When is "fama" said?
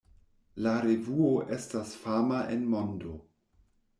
2.05-2.39